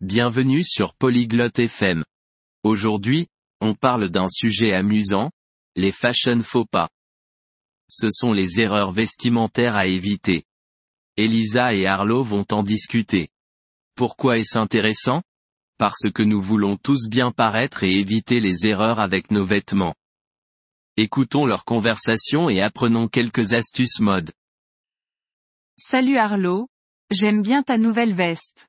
[0.00, 2.04] Bienvenue sur Polyglotte FM.
[2.62, 3.26] Aujourd'hui,
[3.60, 5.32] on parle d'un sujet amusant,
[5.74, 6.88] les fashion faux pas.
[7.90, 10.44] Ce sont les erreurs vestimentaires à éviter.
[11.16, 13.30] Elisa et Arlo vont en discuter.
[13.96, 15.20] Pourquoi est-ce intéressant
[15.78, 19.96] Parce que nous voulons tous bien paraître et éviter les erreurs avec nos vêtements.
[20.96, 24.30] Écoutons leur conversation et apprenons quelques astuces mode.
[25.76, 26.68] Salut Arlo,
[27.10, 28.68] j'aime bien ta nouvelle veste.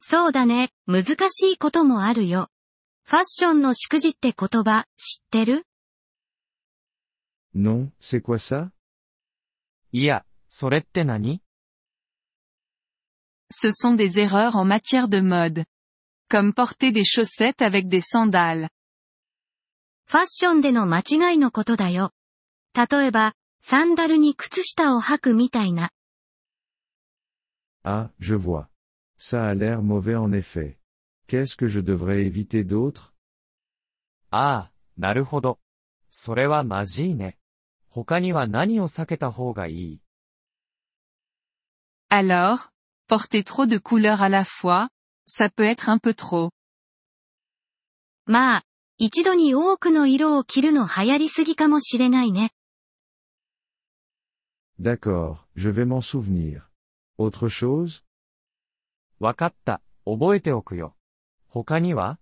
[0.00, 2.48] そうだね、難しいこともあるよ。
[3.04, 5.64] ファッションの祝辞って言葉、知ってる
[7.56, 8.70] Non, c'est quoi ça?
[9.90, 11.40] いや、それって何
[13.50, 15.64] Ce sont des erreurs en matière de mode.
[16.30, 18.68] Comme porter des chaussettes avec des sandales.
[20.06, 22.10] ファッションでの間違いのことだよ。
[22.74, 25.90] 例えば、サンダルに靴下を履くみたいな。
[27.82, 28.66] あ、je vois.
[29.20, 30.78] Ça a l'air mauvais en effet.
[31.26, 33.14] Qu'est-ce que je devrais éviter d'autre?
[34.30, 35.58] Ah, ああ、なるほど。
[36.08, 37.36] それはまじいね。
[37.88, 40.00] 他には何を避けた方がいい
[42.10, 42.68] Alors,
[43.08, 44.88] porter trop de couleurs à la fois,
[45.26, 46.50] ça peut être un peu trop.
[54.78, 56.70] D'accord, je vais m'en souvenir.
[57.18, 58.04] Autre chose?
[59.20, 60.94] わかった、覚えておくよ。
[61.48, 62.20] 他には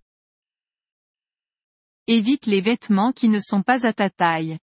[2.07, 4.59] Évite les vêtements qui ne sont pas à ta taille.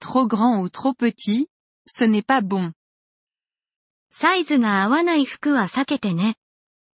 [0.00, 1.48] Trop grand ou trop petit,
[1.88, 2.74] ce n'est pas bon.
[4.12, 6.36] サイズが合わない服は避けてね。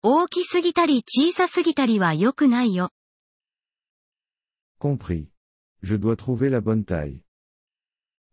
[0.03, 2.91] 大きすぎたり小さすぎたりは良くないよ。
[4.79, 5.27] compris.
[5.83, 7.21] Je dois trouver la bonne taille.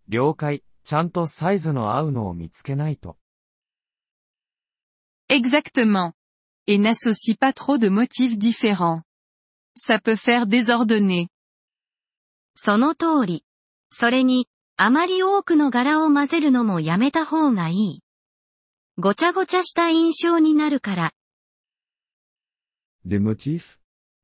[0.09, 0.63] 了解。
[0.83, 3.17] ちゃんとサイズの合うのを見つけないと。
[5.31, 6.13] exactement.
[6.67, 9.03] et n'associe pas trop de motifs différents.
[9.77, 11.29] Ça peut faire désordonné.
[12.57, 13.45] その通り。
[13.91, 18.03] それに、あまり多くの柄を混ぜるのもやめた方がいい。
[18.97, 21.13] ごちゃごちゃした印象になるから。
[23.05, 23.79] Des motifs?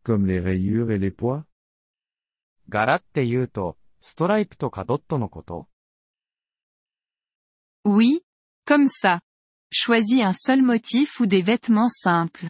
[0.05, 1.43] Comme les rayures et les poids?
[2.69, 5.69] 柄って言うと、ストライプとかドットのこと
[7.85, 8.23] Oui,
[8.67, 9.21] comme ça.
[9.73, 12.49] Choisis un seul motif ou des vêtements simples.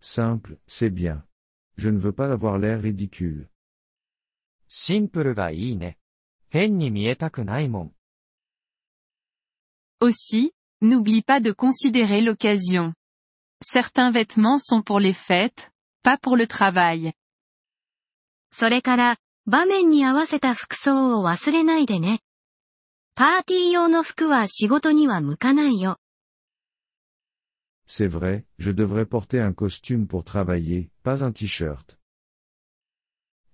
[0.00, 1.26] Simple, c'est bien.
[1.76, 3.50] Je ne veux pas avoir l'air ridicule.
[10.00, 12.94] Aussi, n'oublie pas de considérer l'occasion.
[13.62, 15.70] Certains vêtements sont pour les fêtes,
[16.02, 17.12] pas pour le travail.
[18.50, 22.20] それから、場面に合わせた服装を忘れないでね。
[23.14, 25.98] パーティー用の服は仕事には向かないよ。
[27.86, 31.96] C'est vrai, je devrais porter un costume pour travailler, pas un t-shirt.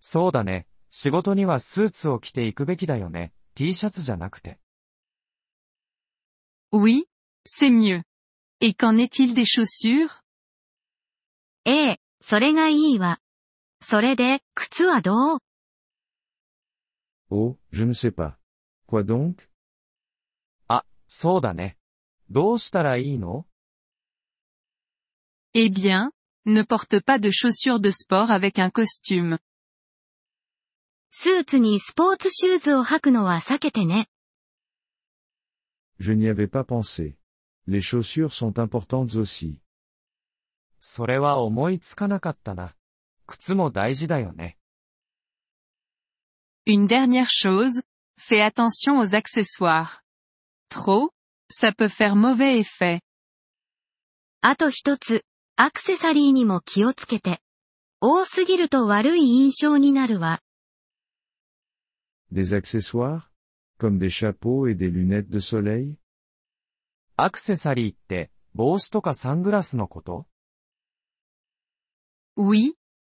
[0.00, 0.66] そうだね。
[0.91, 3.32] 仕事にはスーツを着ていくべきだよね。
[3.55, 4.59] T シャツじゃなくて。
[6.72, 7.06] Oui,
[7.47, 8.03] c'est mieux.
[8.61, 10.09] Et qu'en est-il des chaussures?
[11.65, 13.21] ええ、それがいいわ。
[17.31, 18.39] Oh, je ne sais pas.
[18.87, 19.49] Quoi donc?
[20.69, 21.77] あ、そうだね。
[22.31, 23.47] どうしたらいいの
[25.56, 26.11] Eh bien,
[26.47, 29.39] ne porte pas de chaussures de sport avec un costume.
[36.00, 37.17] Je n'y avais pas pensé.
[37.69, 39.62] Les chaussures sont importantes aussi.
[43.26, 44.59] 靴も大事だよね。
[46.67, 47.82] Une dernière chose,
[48.19, 50.00] fais attention aux accessoires.
[50.71, 51.11] Trop,
[51.50, 53.00] ça peut faire mauvais effet.
[54.41, 55.25] あと一つ、
[55.56, 57.41] アクセサリーにも気をつけて。
[58.00, 60.41] 多すぎると悪い印象になるわ。
[62.32, 63.23] Des accessoires?
[63.79, 65.97] Comme des chapeaux et des lunettes de soleil?
[67.17, 70.26] アクセサリーって、帽子とかサングラスのこと
[72.37, 72.75] Oui,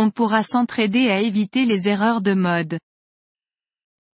[0.00, 2.78] on pourra s'entraider à éviter les erreurs de mode.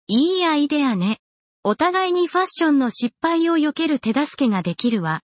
[0.07, 1.17] いいアイデアね。
[1.65, 5.21] お互いにファッションの失敗を避ける手助けができるわ。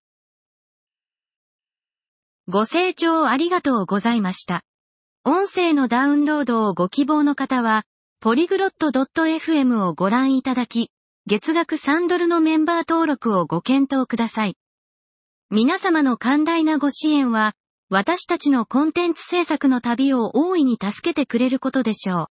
[2.49, 4.63] ご清聴ありがとうございました。
[5.23, 7.83] 音声のダウンロードをご希望の方は、
[8.19, 10.89] ポリグロット .fm をご覧いただき、
[11.25, 14.57] 月額3ドルのメンバー登録をご検討ください。
[15.51, 17.53] 皆様の寛大なご支援は、
[17.91, 22.27] 私たちのコンテンツ制作の旅を大いに助けてくれることでしょう。